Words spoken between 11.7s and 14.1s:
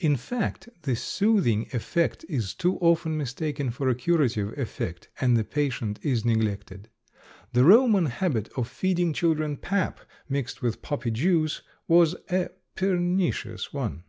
was a pernicious one.